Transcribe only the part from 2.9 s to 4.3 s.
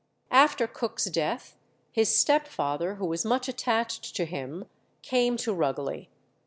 who was much attached to